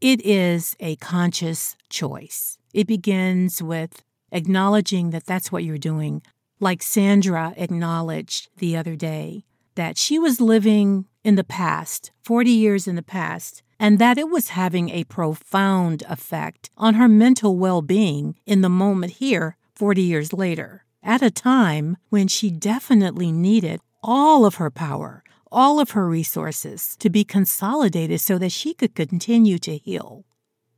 It 0.00 0.24
is 0.26 0.76
a 0.80 0.96
conscious 0.96 1.76
choice. 1.88 2.58
It 2.74 2.86
begins 2.86 3.62
with 3.62 4.02
acknowledging 4.32 5.10
that 5.10 5.26
that's 5.26 5.52
what 5.52 5.64
you're 5.64 5.78
doing, 5.78 6.22
like 6.62 6.82
Sandra 6.82 7.52
acknowledged 7.56 8.48
the 8.56 8.76
other 8.76 8.94
day, 8.94 9.44
that 9.74 9.98
she 9.98 10.18
was 10.18 10.40
living 10.40 11.06
in 11.24 11.34
the 11.34 11.44
past, 11.44 12.12
40 12.22 12.50
years 12.50 12.86
in 12.86 12.94
the 12.94 13.02
past, 13.02 13.62
and 13.80 13.98
that 13.98 14.16
it 14.16 14.30
was 14.30 14.50
having 14.50 14.88
a 14.88 15.02
profound 15.04 16.04
effect 16.08 16.70
on 16.76 16.94
her 16.94 17.08
mental 17.08 17.56
well 17.56 17.82
being 17.82 18.36
in 18.46 18.60
the 18.60 18.68
moment 18.68 19.14
here 19.14 19.56
40 19.74 20.02
years 20.02 20.32
later, 20.32 20.84
at 21.02 21.20
a 21.20 21.32
time 21.32 21.96
when 22.10 22.28
she 22.28 22.50
definitely 22.50 23.32
needed 23.32 23.80
all 24.00 24.44
of 24.44 24.54
her 24.56 24.70
power, 24.70 25.24
all 25.50 25.80
of 25.80 25.90
her 25.90 26.06
resources 26.06 26.96
to 27.00 27.10
be 27.10 27.24
consolidated 27.24 28.20
so 28.20 28.38
that 28.38 28.52
she 28.52 28.72
could 28.72 28.94
continue 28.94 29.58
to 29.58 29.76
heal. 29.76 30.24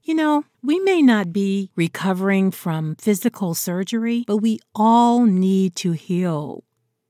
You 0.06 0.14
know, 0.14 0.44
we 0.62 0.78
may 0.80 1.00
not 1.00 1.32
be 1.32 1.70
recovering 1.76 2.50
from 2.50 2.94
physical 2.96 3.54
surgery, 3.54 4.24
but 4.26 4.36
we 4.36 4.60
all 4.74 5.24
need 5.24 5.74
to 5.76 5.92
heal. 5.92 6.62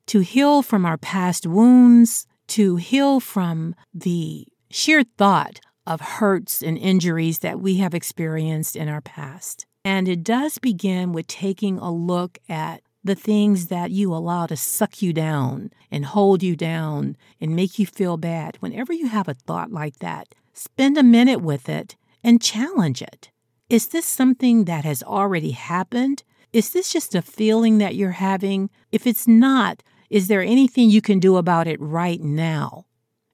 To 0.06 0.20
heal 0.20 0.62
from 0.62 0.86
our 0.86 0.96
past 0.96 1.44
wounds, 1.44 2.28
to 2.48 2.76
heal 2.76 3.18
from 3.18 3.74
the 3.92 4.46
sheer 4.70 5.02
thought 5.18 5.58
of 5.84 6.00
hurts 6.00 6.62
and 6.62 6.78
injuries 6.78 7.40
that 7.40 7.58
we 7.58 7.78
have 7.78 7.94
experienced 7.94 8.76
in 8.76 8.88
our 8.88 9.00
past. 9.00 9.66
And 9.84 10.08
it 10.08 10.22
does 10.22 10.58
begin 10.58 11.12
with 11.12 11.26
taking 11.26 11.78
a 11.78 11.90
look 11.90 12.38
at 12.48 12.80
the 13.02 13.16
things 13.16 13.66
that 13.66 13.90
you 13.90 14.14
allow 14.14 14.46
to 14.46 14.56
suck 14.56 15.02
you 15.02 15.12
down 15.12 15.72
and 15.90 16.04
hold 16.04 16.44
you 16.44 16.54
down 16.54 17.16
and 17.40 17.56
make 17.56 17.76
you 17.76 17.86
feel 17.86 18.18
bad. 18.18 18.56
Whenever 18.60 18.92
you 18.92 19.08
have 19.08 19.26
a 19.26 19.34
thought 19.34 19.72
like 19.72 19.98
that, 19.98 20.28
spend 20.52 20.96
a 20.96 21.02
minute 21.02 21.40
with 21.40 21.68
it 21.68 21.96
and 22.24 22.42
challenge 22.42 23.02
it. 23.02 23.30
Is 23.68 23.88
this 23.88 24.06
something 24.06 24.64
that 24.64 24.84
has 24.84 25.02
already 25.02 25.52
happened? 25.52 26.24
Is 26.52 26.70
this 26.70 26.92
just 26.92 27.14
a 27.14 27.22
feeling 27.22 27.78
that 27.78 27.94
you're 27.94 28.12
having? 28.12 28.70
If 28.90 29.06
it's 29.06 29.28
not, 29.28 29.82
is 30.10 30.28
there 30.28 30.42
anything 30.42 30.90
you 30.90 31.02
can 31.02 31.20
do 31.20 31.36
about 31.36 31.66
it 31.66 31.80
right 31.80 32.20
now? 32.20 32.86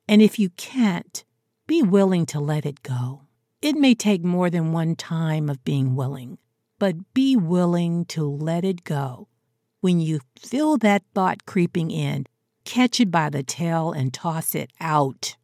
And 0.09 0.21
if 0.21 0.39
you 0.39 0.51
can't, 0.51 1.25
be 1.67 1.83
willing 1.83 2.27
to 2.27 2.41
let 2.41 2.67
it 2.67 2.83
go. 2.83 3.23
It 3.63 3.77
may 3.77 3.95
take 3.95 4.25
more 4.25 4.51
than 4.51 4.73
one 4.73 4.97
time 4.97 5.49
of 5.49 5.63
being 5.65 5.95
willing, 5.95 6.39
but 6.79 7.13
be 7.15 7.37
willing 7.37 8.07
to 8.07 8.25
let 8.25 8.65
it 8.65 8.85
go. 8.85 9.29
When 9.81 10.01
you 10.01 10.21
feel 10.39 10.79
that 10.79 11.03
thought 11.15 11.47
creeping 11.47 11.91
in, 11.91 12.27
catch 12.65 13.01
it 13.01 13.11
by 13.11 13.31
the 13.31 13.43
tail 13.43 13.93
and 13.93 14.13
toss 14.13 14.55
it 14.55 14.71
out. 14.81 15.37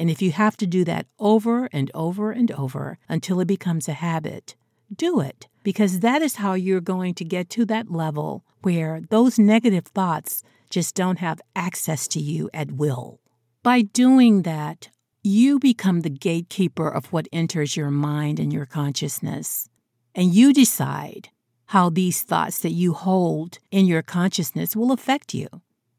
And 0.00 0.08
if 0.08 0.22
you 0.22 0.32
have 0.32 0.56
to 0.56 0.66
do 0.66 0.82
that 0.84 1.04
over 1.18 1.68
and 1.74 1.90
over 1.92 2.32
and 2.32 2.50
over 2.52 2.98
until 3.06 3.38
it 3.38 3.44
becomes 3.44 3.86
a 3.86 3.92
habit, 3.92 4.56
do 4.90 5.20
it 5.20 5.46
because 5.62 6.00
that 6.00 6.22
is 6.22 6.36
how 6.36 6.54
you're 6.54 6.80
going 6.80 7.12
to 7.16 7.24
get 7.24 7.50
to 7.50 7.66
that 7.66 7.90
level 7.90 8.42
where 8.62 9.02
those 9.10 9.38
negative 9.38 9.84
thoughts 9.84 10.42
just 10.70 10.94
don't 10.94 11.18
have 11.18 11.42
access 11.54 12.08
to 12.08 12.18
you 12.18 12.48
at 12.54 12.72
will. 12.72 13.20
By 13.62 13.82
doing 13.82 14.40
that, 14.44 14.88
you 15.22 15.58
become 15.58 16.00
the 16.00 16.08
gatekeeper 16.08 16.88
of 16.88 17.12
what 17.12 17.28
enters 17.30 17.76
your 17.76 17.90
mind 17.90 18.40
and 18.40 18.50
your 18.50 18.64
consciousness. 18.64 19.68
And 20.14 20.34
you 20.34 20.54
decide 20.54 21.28
how 21.66 21.90
these 21.90 22.22
thoughts 22.22 22.60
that 22.60 22.72
you 22.72 22.94
hold 22.94 23.58
in 23.70 23.84
your 23.84 24.00
consciousness 24.00 24.74
will 24.74 24.92
affect 24.92 25.34
you. 25.34 25.48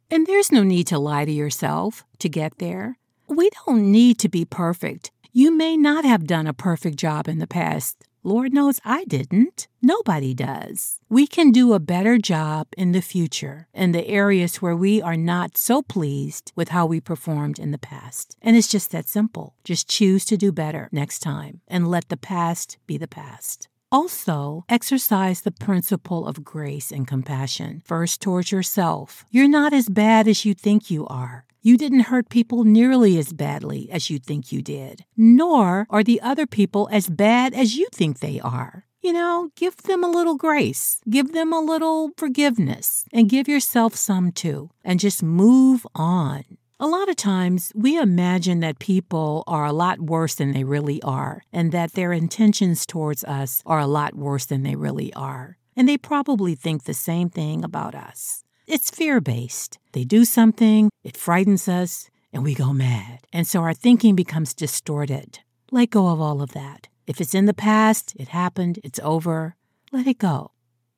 And 0.09 0.25
there's 0.25 0.51
no 0.51 0.63
need 0.63 0.87
to 0.87 0.97
lie 0.97 1.25
to 1.25 1.31
yourself 1.31 2.03
to 2.17 2.27
get 2.27 2.57
there. 2.57 2.97
We 3.33 3.49
don't 3.65 3.89
need 3.89 4.19
to 4.19 4.27
be 4.27 4.43
perfect. 4.43 5.09
You 5.31 5.55
may 5.55 5.77
not 5.77 6.03
have 6.03 6.27
done 6.27 6.47
a 6.47 6.53
perfect 6.53 6.97
job 6.97 7.29
in 7.29 7.39
the 7.39 7.47
past. 7.47 8.03
Lord 8.23 8.51
knows 8.51 8.81
I 8.83 9.05
didn't. 9.05 9.69
Nobody 9.81 10.33
does. 10.33 10.99
We 11.07 11.27
can 11.27 11.51
do 11.51 11.71
a 11.71 11.79
better 11.79 12.17
job 12.17 12.67
in 12.77 12.91
the 12.91 13.01
future 13.01 13.69
in 13.73 13.93
the 13.93 14.05
areas 14.05 14.61
where 14.61 14.75
we 14.75 15.01
are 15.01 15.15
not 15.15 15.55
so 15.55 15.81
pleased 15.81 16.51
with 16.57 16.69
how 16.69 16.85
we 16.85 16.99
performed 16.99 17.57
in 17.57 17.71
the 17.71 17.77
past. 17.77 18.35
And 18.41 18.57
it's 18.57 18.67
just 18.67 18.91
that 18.91 19.07
simple. 19.07 19.55
Just 19.63 19.87
choose 19.87 20.25
to 20.25 20.35
do 20.35 20.51
better 20.51 20.89
next 20.91 21.19
time 21.19 21.61
and 21.69 21.87
let 21.87 22.09
the 22.09 22.17
past 22.17 22.79
be 22.85 22.97
the 22.97 23.07
past. 23.07 23.69
Also, 23.93 24.65
exercise 24.67 25.41
the 25.41 25.51
principle 25.51 26.27
of 26.27 26.43
grace 26.43 26.91
and 26.91 27.07
compassion, 27.07 27.81
first 27.85 28.21
towards 28.21 28.51
yourself. 28.51 29.23
You're 29.31 29.47
not 29.47 29.71
as 29.71 29.87
bad 29.87 30.27
as 30.27 30.43
you 30.43 30.53
think 30.53 30.91
you 30.91 31.07
are. 31.07 31.45
You 31.63 31.77
didn't 31.77 32.09
hurt 32.09 32.29
people 32.29 32.63
nearly 32.63 33.19
as 33.19 33.33
badly 33.33 33.87
as 33.91 34.09
you 34.09 34.17
think 34.17 34.51
you 34.51 34.63
did, 34.63 35.05
nor 35.15 35.85
are 35.91 36.03
the 36.03 36.19
other 36.21 36.47
people 36.47 36.89
as 36.91 37.07
bad 37.07 37.53
as 37.53 37.77
you 37.77 37.87
think 37.93 38.17
they 38.17 38.39
are. 38.39 38.85
You 38.99 39.13
know, 39.13 39.51
give 39.55 39.77
them 39.77 40.03
a 40.03 40.09
little 40.09 40.37
grace, 40.37 41.01
give 41.07 41.33
them 41.33 41.53
a 41.53 41.59
little 41.59 42.09
forgiveness, 42.17 43.05
and 43.13 43.29
give 43.29 43.47
yourself 43.47 43.95
some 43.95 44.31
too, 44.31 44.71
and 44.83 44.99
just 44.99 45.21
move 45.21 45.85
on. 45.93 46.45
A 46.79 46.87
lot 46.87 47.09
of 47.09 47.15
times 47.15 47.71
we 47.75 47.95
imagine 47.95 48.59
that 48.61 48.79
people 48.79 49.43
are 49.45 49.65
a 49.65 49.71
lot 49.71 50.01
worse 50.01 50.33
than 50.33 50.53
they 50.53 50.63
really 50.63 50.99
are, 51.03 51.43
and 51.53 51.71
that 51.71 51.93
their 51.93 52.11
intentions 52.11 52.87
towards 52.87 53.23
us 53.23 53.61
are 53.67 53.79
a 53.79 53.85
lot 53.85 54.15
worse 54.15 54.47
than 54.47 54.63
they 54.63 54.75
really 54.75 55.13
are. 55.13 55.59
And 55.75 55.87
they 55.87 55.99
probably 55.99 56.55
think 56.55 56.85
the 56.85 56.95
same 56.95 57.29
thing 57.29 57.63
about 57.63 57.93
us. 57.93 58.43
It's 58.71 58.89
fear 58.89 59.19
based. 59.19 59.79
They 59.91 60.05
do 60.05 60.23
something, 60.23 60.91
it 61.03 61.17
frightens 61.17 61.67
us, 61.67 62.09
and 62.31 62.41
we 62.41 62.55
go 62.55 62.71
mad. 62.71 63.19
And 63.33 63.45
so 63.45 63.59
our 63.59 63.73
thinking 63.73 64.15
becomes 64.15 64.53
distorted. 64.53 65.39
Let 65.71 65.89
go 65.89 66.07
of 66.07 66.21
all 66.21 66.41
of 66.41 66.53
that. 66.53 66.87
If 67.05 67.19
it's 67.19 67.35
in 67.35 67.47
the 67.47 67.53
past, 67.53 68.13
it 68.15 68.29
happened, 68.29 68.79
it's 68.81 69.01
over, 69.03 69.57
let 69.91 70.07
it 70.07 70.19
go. 70.19 70.51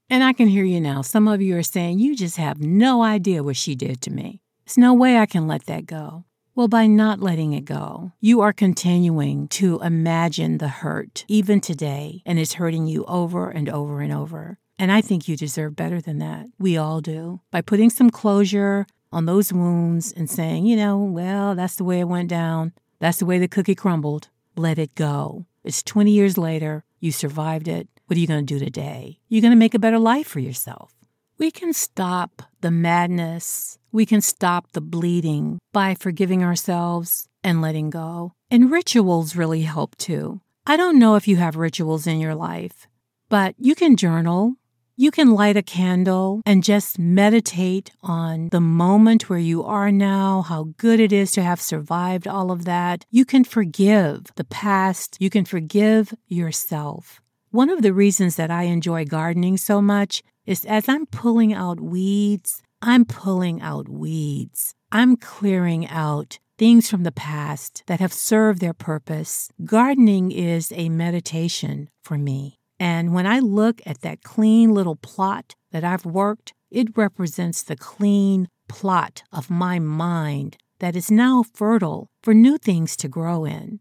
And 0.07 0.23
I 0.23 0.33
can 0.33 0.49
hear 0.49 0.63
you 0.63 0.79
now. 0.79 1.01
Some 1.01 1.27
of 1.27 1.41
you 1.41 1.57
are 1.57 1.63
saying, 1.63 1.97
You 1.97 2.15
just 2.15 2.37
have 2.37 2.61
no 2.61 3.01
idea 3.01 3.41
what 3.41 3.57
she 3.57 3.73
did 3.73 4.01
to 4.01 4.11
me. 4.11 4.39
There's 4.67 4.77
no 4.77 4.93
way 4.93 5.17
I 5.17 5.25
can 5.25 5.47
let 5.47 5.65
that 5.65 5.87
go. 5.87 6.25
Well, 6.53 6.67
by 6.67 6.85
not 6.85 7.21
letting 7.21 7.53
it 7.53 7.65
go, 7.65 8.11
you 8.19 8.41
are 8.41 8.53
continuing 8.53 9.47
to 9.47 9.79
imagine 9.81 10.59
the 10.59 10.67
hurt 10.67 11.25
even 11.27 11.59
today, 11.59 12.21
and 12.23 12.37
it's 12.37 12.53
hurting 12.53 12.85
you 12.85 13.03
over 13.05 13.49
and 13.49 13.67
over 13.67 14.01
and 14.01 14.13
over. 14.13 14.59
And 14.79 14.91
I 14.91 15.01
think 15.01 15.27
you 15.27 15.37
deserve 15.37 15.75
better 15.75 16.01
than 16.01 16.19
that. 16.19 16.47
We 16.59 16.77
all 16.77 17.01
do. 17.01 17.41
By 17.51 17.61
putting 17.61 17.89
some 17.89 18.09
closure 18.09 18.85
on 19.11 19.25
those 19.25 19.53
wounds 19.53 20.11
and 20.11 20.29
saying, 20.29 20.65
you 20.65 20.75
know, 20.75 20.97
well, 20.97 21.55
that's 21.55 21.75
the 21.75 21.83
way 21.83 21.99
it 21.99 22.07
went 22.07 22.29
down. 22.29 22.73
That's 22.99 23.19
the 23.19 23.25
way 23.25 23.37
the 23.37 23.47
cookie 23.47 23.75
crumbled. 23.75 24.29
Let 24.55 24.79
it 24.79 24.95
go. 24.95 25.45
It's 25.63 25.83
20 25.83 26.11
years 26.11 26.37
later. 26.37 26.83
You 26.99 27.11
survived 27.11 27.67
it. 27.67 27.87
What 28.07 28.17
are 28.17 28.19
you 28.19 28.27
going 28.27 28.45
to 28.45 28.53
do 28.53 28.63
today? 28.63 29.19
You're 29.29 29.41
going 29.41 29.51
to 29.51 29.57
make 29.57 29.73
a 29.73 29.79
better 29.79 29.99
life 29.99 30.27
for 30.27 30.39
yourself. 30.39 30.93
We 31.37 31.51
can 31.51 31.73
stop 31.73 32.41
the 32.61 32.71
madness. 32.71 33.77
We 33.91 34.05
can 34.05 34.21
stop 34.21 34.71
the 34.71 34.81
bleeding 34.81 35.59
by 35.71 35.95
forgiving 35.95 36.43
ourselves 36.43 37.27
and 37.43 37.61
letting 37.61 37.89
go. 37.89 38.33
And 38.49 38.71
rituals 38.71 39.35
really 39.35 39.61
help 39.61 39.95
too. 39.97 40.41
I 40.65 40.77
don't 40.77 40.99
know 40.99 41.15
if 41.15 41.27
you 41.27 41.35
have 41.37 41.55
rituals 41.55 42.07
in 42.07 42.19
your 42.19 42.35
life, 42.35 42.87
but 43.29 43.55
you 43.57 43.75
can 43.75 43.97
journal. 43.97 44.55
You 44.95 45.09
can 45.09 45.31
light 45.31 45.57
a 45.57 45.63
candle 45.63 46.43
and 46.45 46.63
just 46.63 46.99
meditate 46.99 47.89
on 48.03 48.49
the 48.49 48.61
moment 48.61 49.27
where 49.27 49.39
you 49.39 49.63
are 49.63 49.91
now, 49.91 50.43
how 50.43 50.67
good 50.77 50.99
it 50.99 51.11
is 51.11 51.31
to 51.31 51.41
have 51.41 51.59
survived 51.59 52.27
all 52.27 52.51
of 52.51 52.65
that. 52.65 53.03
You 53.09 53.25
can 53.25 53.43
forgive 53.43 54.25
the 54.35 54.43
past. 54.43 55.17
You 55.19 55.31
can 55.31 55.45
forgive 55.45 56.13
yourself. 56.27 57.21
One 57.49 57.71
of 57.71 57.81
the 57.81 57.91
reasons 57.91 58.35
that 58.35 58.51
I 58.51 58.63
enjoy 58.63 59.05
gardening 59.05 59.57
so 59.57 59.81
much 59.81 60.21
is 60.45 60.63
as 60.65 60.87
I'm 60.87 61.07
pulling 61.07 61.55
out 61.55 61.79
weeds, 61.79 62.61
I'm 62.79 63.03
pulling 63.03 63.63
out 63.63 63.89
weeds. 63.89 64.75
I'm 64.91 65.17
clearing 65.17 65.87
out 65.87 66.37
things 66.59 66.87
from 66.87 67.01
the 67.01 67.11
past 67.11 67.81
that 67.87 67.99
have 67.99 68.13
served 68.13 68.61
their 68.61 68.75
purpose. 68.75 69.49
Gardening 69.65 70.31
is 70.31 70.71
a 70.75 70.89
meditation 70.89 71.89
for 72.03 72.19
me. 72.19 72.59
And 72.79 73.13
when 73.13 73.25
I 73.27 73.39
look 73.39 73.81
at 73.85 74.01
that 74.01 74.23
clean 74.23 74.73
little 74.73 74.95
plot 74.95 75.55
that 75.71 75.83
I've 75.83 76.05
worked, 76.05 76.53
it 76.71 76.97
represents 76.97 77.61
the 77.63 77.75
clean 77.75 78.47
plot 78.67 79.23
of 79.31 79.49
my 79.49 79.79
mind 79.79 80.57
that 80.79 80.95
is 80.95 81.11
now 81.11 81.43
fertile 81.53 82.09
for 82.21 82.33
new 82.33 82.57
things 82.57 82.97
to 82.97 83.07
grow 83.07 83.45
in. 83.45 83.79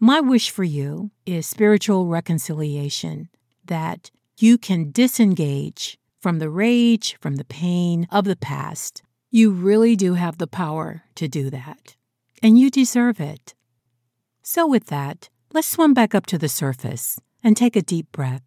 My 0.00 0.20
wish 0.20 0.50
for 0.50 0.64
you 0.64 1.10
is 1.26 1.46
spiritual 1.46 2.06
reconciliation, 2.06 3.28
that 3.64 4.10
you 4.36 4.58
can 4.58 4.90
disengage 4.90 5.98
from 6.20 6.38
the 6.38 6.50
rage, 6.50 7.16
from 7.20 7.36
the 7.36 7.44
pain 7.44 8.06
of 8.10 8.24
the 8.24 8.36
past. 8.36 9.02
You 9.30 9.50
really 9.50 9.96
do 9.96 10.14
have 10.14 10.38
the 10.38 10.46
power 10.46 11.02
to 11.16 11.28
do 11.28 11.50
that, 11.50 11.96
and 12.42 12.58
you 12.58 12.70
deserve 12.70 13.20
it. 13.20 13.54
So, 14.42 14.66
with 14.66 14.86
that, 14.86 15.28
let's 15.52 15.68
swim 15.68 15.94
back 15.94 16.14
up 16.14 16.26
to 16.26 16.38
the 16.38 16.48
surface 16.48 17.18
and 17.42 17.56
take 17.56 17.76
a 17.76 17.82
deep 17.82 18.10
breath. 18.12 18.42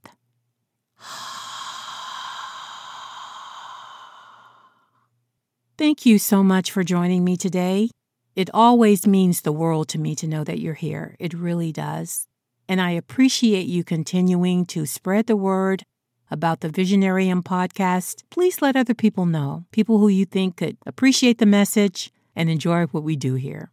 Thank 5.77 6.05
you 6.05 6.19
so 6.19 6.43
much 6.43 6.71
for 6.71 6.83
joining 6.83 7.23
me 7.23 7.35
today. 7.35 7.89
It 8.35 8.49
always 8.53 9.07
means 9.07 9.41
the 9.41 9.51
world 9.51 9.89
to 9.89 9.97
me 9.97 10.15
to 10.15 10.27
know 10.27 10.43
that 10.43 10.59
you're 10.59 10.75
here. 10.75 11.15
It 11.19 11.33
really 11.33 11.71
does. 11.71 12.27
And 12.69 12.79
I 12.79 12.91
appreciate 12.91 13.65
you 13.65 13.83
continuing 13.83 14.65
to 14.67 14.85
spread 14.85 15.27
the 15.27 15.35
word 15.35 15.83
about 16.29 16.61
the 16.61 16.69
Visionarium 16.69 17.43
podcast. 17.43 18.23
Please 18.29 18.61
let 18.61 18.75
other 18.75 18.93
people 18.93 19.25
know, 19.25 19.65
people 19.71 19.97
who 19.97 20.07
you 20.07 20.25
think 20.25 20.57
could 20.57 20.77
appreciate 20.85 21.39
the 21.39 21.45
message 21.45 22.13
and 22.35 22.49
enjoy 22.49 22.85
what 22.85 23.03
we 23.03 23.15
do 23.15 23.35
here. 23.35 23.71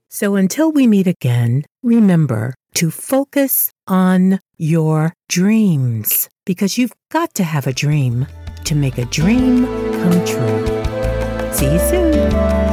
So 0.10 0.36
until 0.36 0.72
we 0.72 0.88
meet 0.88 1.08
again, 1.08 1.66
remember 1.82 2.54
to 2.76 2.92
focus 2.92 3.72
on 3.88 4.40
your 4.58 5.14
dreams 5.28 6.30
because 6.46 6.78
you've 6.78 6.94
got 7.10 7.34
to 7.34 7.44
have 7.44 7.68
a 7.68 7.74
dream 7.74 8.28
to 8.66 8.76
make 8.76 8.98
a 8.98 9.06
dream 9.06 9.66
come 9.66 10.26
true. 10.26 11.54
See 11.54 11.72
you 11.72 11.80
soon. 11.80 12.65